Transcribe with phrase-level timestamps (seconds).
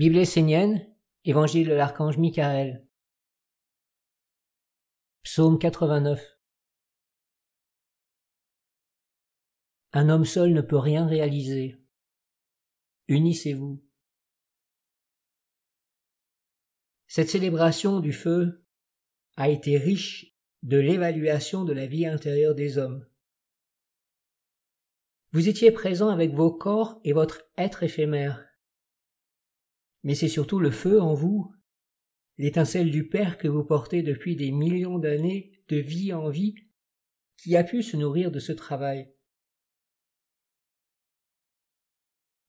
[0.00, 0.86] Bible essénienne,
[1.26, 2.88] Évangile de l'archange Michael.
[5.24, 6.38] Psaume 89.
[9.92, 11.84] Un homme seul ne peut rien réaliser.
[13.08, 13.84] Unissez-vous.
[17.06, 18.64] Cette célébration du feu
[19.36, 23.06] a été riche de l'évaluation de la vie intérieure des hommes.
[25.32, 28.49] Vous étiez présent avec vos corps et votre être éphémère.
[30.02, 31.52] Mais c'est surtout le feu en vous,
[32.38, 36.54] l'étincelle du Père que vous portez depuis des millions d'années de vie en vie,
[37.36, 39.12] qui a pu se nourrir de ce travail.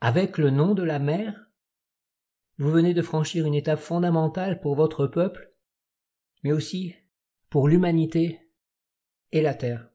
[0.00, 1.50] Avec le nom de la mère,
[2.58, 5.54] vous venez de franchir une étape fondamentale pour votre peuple,
[6.42, 6.94] mais aussi
[7.50, 8.40] pour l'humanité
[9.30, 9.90] et la terre.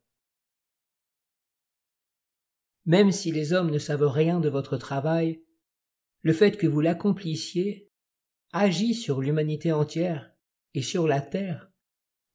[2.85, 5.43] Même si les hommes ne savent rien de votre travail,
[6.27, 7.89] le fait que vous l'accomplissiez
[8.51, 10.35] agit sur l'humanité entière
[10.73, 11.71] et sur la terre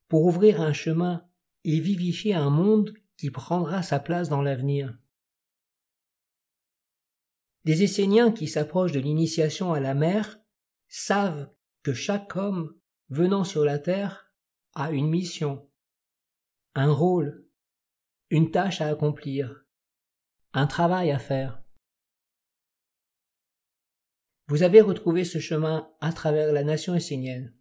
[0.08, 1.28] pour ouvrir un chemin
[1.64, 4.98] et vivifier un monde qui prendra sa place dans l'avenir.
[7.66, 10.40] Les Esséniens qui s'approchent de l'initiation à la mer
[10.88, 12.74] savent que chaque homme
[13.10, 14.32] venant sur la terre
[14.74, 15.68] a une mission,
[16.74, 17.46] un rôle,
[18.30, 19.66] une tâche à accomplir,
[20.54, 21.61] un travail à faire.
[24.52, 27.56] Vous avez retrouvé ce chemin à travers la nation essénienne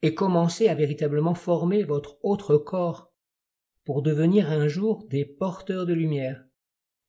[0.00, 3.12] et commencé à véritablement former votre autre corps
[3.84, 6.42] pour devenir un jour des porteurs de lumière,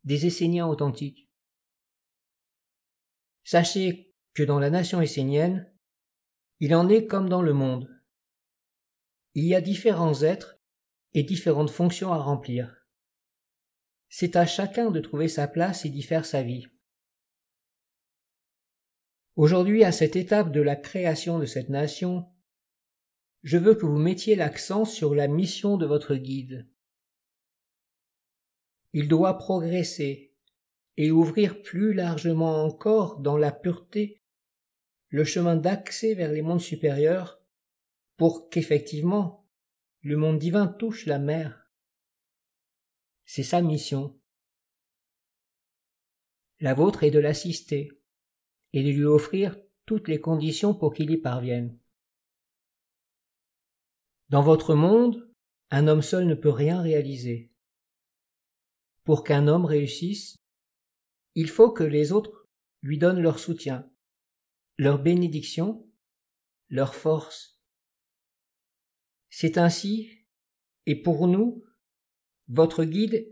[0.04, 1.30] des Esséniens authentiques.
[3.46, 5.74] Sachez que dans la nation essénienne,
[6.60, 7.88] il en est comme dans le monde.
[9.36, 10.60] Il y a différents êtres
[11.14, 12.76] et différentes fonctions à remplir.
[14.10, 16.68] C'est à chacun de trouver sa place et d'y faire sa vie.
[19.40, 22.30] Aujourd'hui, à cette étape de la création de cette nation,
[23.44, 26.70] je veux que vous mettiez l'accent sur la mission de votre guide.
[28.92, 30.36] Il doit progresser,
[30.98, 34.22] et ouvrir plus largement encore dans la pureté
[35.08, 37.42] le chemin d'accès vers les mondes supérieurs
[38.18, 39.48] pour qu'effectivement
[40.02, 41.72] le monde divin touche la mer.
[43.24, 44.20] C'est sa mission.
[46.60, 47.99] La vôtre est de l'assister
[48.74, 51.78] et de lui offrir toutes les conditions pour qu'il y parvienne.
[54.30, 55.28] Dans votre monde,
[55.72, 57.52] un homme seul ne peut rien réaliser.
[59.04, 60.36] Pour qu'un homme réussisse,
[61.36, 62.48] il faut que les autres
[62.82, 63.90] lui donnent leur soutien,
[64.78, 65.88] leur bénédiction,
[66.70, 67.60] leur force.
[69.30, 70.26] C'est ainsi,
[70.86, 71.64] et pour nous,
[72.48, 73.30] votre guide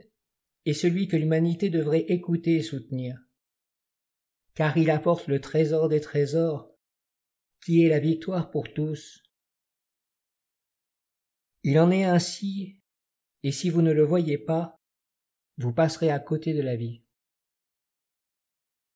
[0.65, 3.26] est celui que l'humanité devrait écouter et soutenir,
[4.57, 6.75] car il apporte le trésor des trésors,
[7.63, 9.21] qui est la victoire pour tous.
[11.61, 12.81] Il en est ainsi,
[13.43, 14.81] et si vous ne le voyez pas,
[15.59, 17.03] vous passerez à côté de la vie.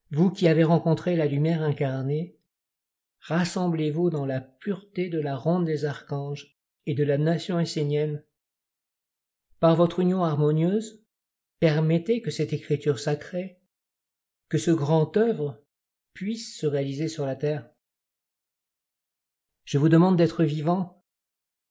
[0.09, 2.39] Vous qui avez rencontré la lumière incarnée,
[3.19, 6.57] rassemblez-vous dans la pureté de la ronde des archanges
[6.87, 8.25] et de la nation essénienne.
[9.59, 11.05] Par votre union harmonieuse,
[11.59, 13.60] permettez que cette écriture sacrée,
[14.51, 15.63] que ce grand œuvre
[16.11, 17.73] puisse se réaliser sur la terre.
[19.63, 21.05] Je vous demande d'être vivant,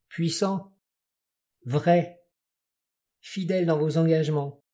[0.09, 0.75] puissant,
[1.67, 2.25] vrai,
[3.21, 4.65] fidèle dans vos engagements,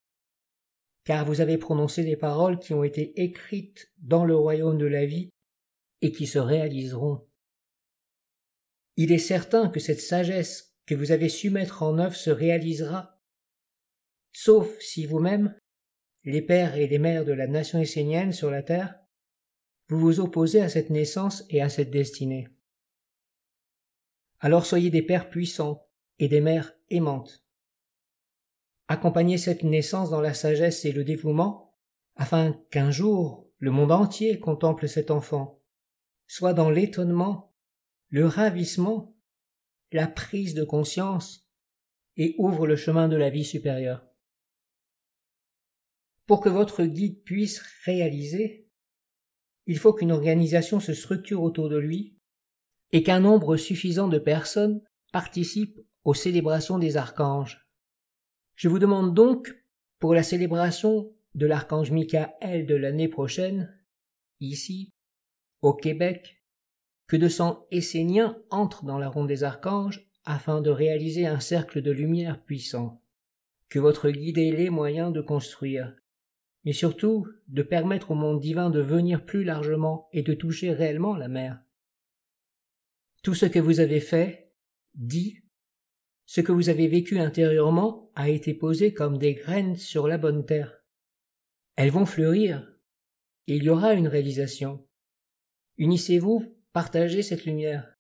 [1.03, 5.05] car vous avez prononcé des paroles qui ont été écrites dans le royaume de la
[5.05, 5.31] vie
[6.01, 7.29] et qui se réaliseront.
[8.95, 13.21] Il est certain que cette sagesse que vous avez su mettre en œuvre se réalisera,
[14.33, 15.59] sauf si vous-même,
[16.27, 18.99] les pères et les mères de la nation essénienne sur la terre,
[19.89, 22.49] vous vous opposez à cette naissance et à cette destinée.
[24.41, 25.87] Alors soyez des pères puissants
[26.19, 27.45] et des mères aimantes.
[28.89, 31.73] Accompagner cette naissance dans la sagesse et le dévouement,
[32.17, 35.63] afin qu'un jour le monde entier contemple cet enfant,
[36.27, 37.55] soit dans l'étonnement,
[38.09, 39.17] le ravissement,
[39.93, 41.49] la prise de conscience,
[42.17, 44.07] et ouvre le chemin de la vie supérieure.
[46.27, 48.69] Pour que votre guide puisse réaliser,
[49.67, 52.17] il faut qu'une organisation se structure autour de lui
[52.93, 54.83] et qu'un nombre suffisant de personnes
[55.13, 57.67] participent aux célébrations des archanges.
[58.55, 59.55] Je vous demande donc,
[59.99, 63.77] pour la célébration de l'archange Michael de l'année prochaine,
[64.41, 64.93] ici,
[65.63, 66.43] au Québec,
[67.07, 71.83] que de sang esséniens entrent dans la ronde des archanges afin de réaliser un cercle
[71.83, 73.01] de lumière puissant,
[73.69, 75.95] que votre guide ait les moyens de construire
[76.67, 81.15] mais surtout de permettre au monde divin de venir plus largement et de toucher réellement
[81.15, 81.63] la mer.
[83.23, 84.53] Tout ce que vous avez fait,
[84.95, 85.45] dit,
[86.25, 90.45] ce que vous avez vécu intérieurement a été posé comme des graines sur la bonne
[90.45, 90.83] terre.
[91.77, 92.69] Elles vont fleurir,
[93.47, 94.85] il y aura une réalisation.
[95.79, 97.97] Unissez-vous, partagez cette lumière.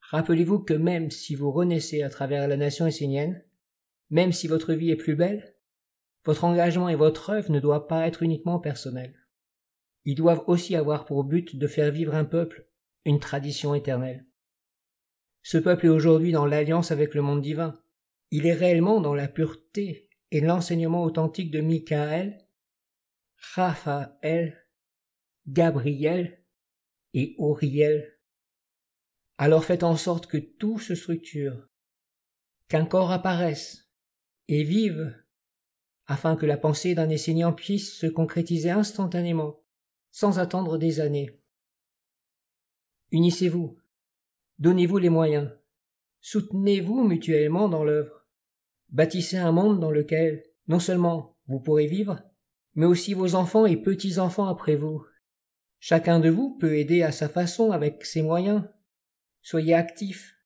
[0.00, 3.42] Rappelez-vous que même si vous renaissez à travers la nation essénienne,
[4.10, 5.53] même si votre vie est plus belle,
[6.24, 9.14] votre engagement et votre œuvre ne doivent pas être uniquement personnels.
[10.04, 12.68] Ils doivent aussi avoir pour but de faire vivre un peuple,
[13.04, 14.26] une tradition éternelle.
[15.42, 17.78] Ce peuple est aujourd'hui dans l'alliance avec le monde divin.
[18.30, 22.38] Il est réellement dans la pureté et l'enseignement authentique de Michael,
[23.54, 24.66] Raphaël,
[25.46, 26.42] Gabriel
[27.12, 28.18] et Auriel.
[29.36, 31.68] Alors faites en sorte que tout se structure,
[32.68, 33.90] qu'un corps apparaisse
[34.48, 35.14] et vive,
[36.06, 39.60] afin que la pensée d'un enseignant puisse se concrétiser instantanément,
[40.10, 41.40] sans attendre des années.
[43.10, 43.78] Unissez-vous,
[44.58, 45.50] donnez-vous les moyens,
[46.20, 48.26] soutenez-vous mutuellement dans l'œuvre,
[48.90, 52.22] bâtissez un monde dans lequel non seulement vous pourrez vivre,
[52.74, 55.04] mais aussi vos enfants et petits-enfants après vous.
[55.78, 58.64] Chacun de vous peut aider à sa façon avec ses moyens.
[59.42, 60.36] Soyez actifs,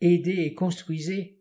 [0.00, 1.40] aidez et construisez,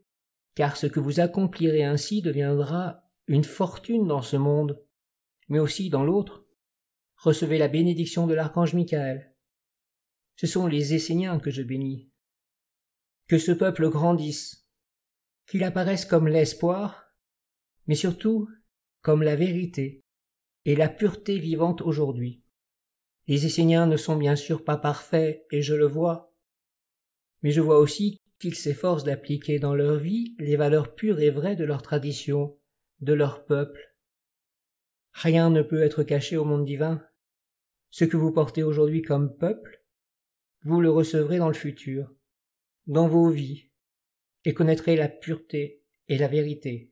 [0.56, 4.84] car ce que vous accomplirez ainsi deviendra une fortune dans ce monde,
[5.50, 6.46] mais aussi dans l'autre.
[7.18, 9.34] Recevez la bénédiction de l'archange Michael.
[10.36, 12.10] Ce sont les Esséniens que je bénis.
[13.28, 14.68] Que ce peuple grandisse,
[15.48, 17.06] qu'il apparaisse comme l'espoir,
[17.88, 18.50] mais surtout
[19.02, 20.02] comme la vérité
[20.66, 22.44] et la pureté vivante aujourd'hui.
[23.28, 26.34] Les Esséniens ne sont bien sûr pas parfaits, et je le vois,
[27.42, 31.56] mais je vois aussi qu'ils s'efforcent d'appliquer dans leur vie les valeurs pures et vraies
[31.56, 32.58] de leur tradition,
[33.02, 33.96] de leur peuple.
[35.12, 37.06] Rien ne peut être caché au monde divin.
[37.90, 39.84] Ce que vous portez aujourd'hui comme peuple,
[40.64, 42.14] vous le recevrez dans le futur,
[42.88, 43.70] dans vos vies,
[44.46, 46.92] et connaîtrez la pureté et la vérité.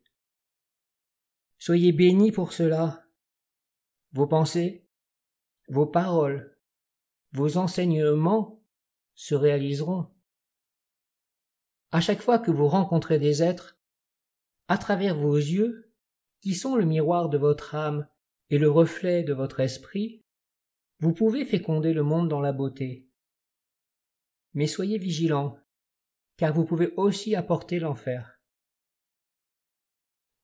[1.57, 3.05] Soyez bénis pour cela,
[4.13, 4.87] vos pensées,
[5.67, 6.57] vos paroles,
[7.33, 8.61] vos enseignements
[9.15, 10.07] se réaliseront.
[11.91, 13.77] À chaque fois que vous rencontrez des êtres,
[14.67, 15.90] à travers vos yeux,
[16.41, 18.07] qui sont le miroir de votre âme
[18.49, 20.25] et le reflet de votre esprit,
[20.99, 23.07] vous pouvez féconder le monde dans la beauté.
[24.53, 25.57] Mais soyez vigilants,
[26.37, 28.41] car vous pouvez aussi apporter l'enfer.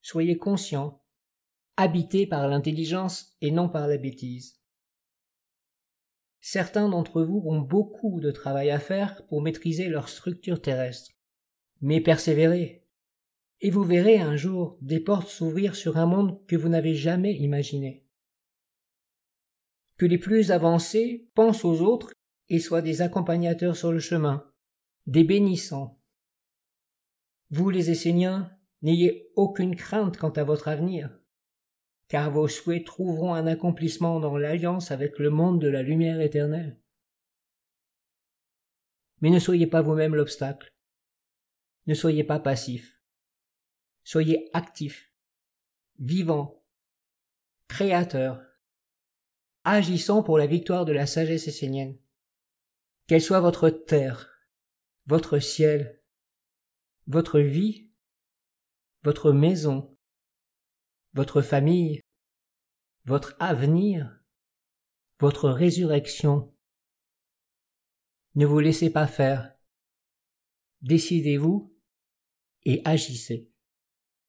[0.01, 1.03] Soyez conscients
[1.75, 4.59] habités par l'intelligence et non par la bêtise.
[6.39, 11.11] Certains d'entre vous ont beaucoup de travail à faire pour maîtriser leur structure terrestre.
[11.81, 12.86] Mais persévérez,
[13.62, 17.36] et vous verrez un jour des portes s'ouvrir sur un monde que vous n'avez jamais
[17.36, 18.06] imaginé.
[19.98, 22.12] Que les plus avancés pensent aux autres
[22.50, 24.45] et soient des accompagnateurs sur le chemin,
[25.06, 26.00] des bénissants.
[27.50, 28.51] Vous les Esséniens,
[28.81, 31.18] n'ayez aucune crainte quant à votre avenir
[32.07, 36.80] car vos souhaits trouveront un accomplissement dans l'alliance avec le monde de la lumière éternelle.
[39.21, 40.74] Mais ne soyez pas vous-même l'obstacle.
[41.86, 42.96] Ne soyez pas passif.
[44.07, 45.12] Soyez actif,
[46.00, 46.63] vivant,
[47.68, 48.42] créateur,
[49.65, 52.00] agissant pour la victoire de la sagesse essénienne.
[53.07, 54.31] Qu'elle soit votre terre,
[55.07, 56.02] votre ciel,
[57.07, 57.92] votre vie,
[59.04, 59.97] votre maison,
[61.11, 61.99] votre famille,
[63.04, 64.23] votre avenir,
[65.19, 66.56] votre résurrection.
[68.35, 69.54] Ne vous laissez pas faire.
[70.81, 71.76] Décidez-vous
[72.64, 73.52] et agissez.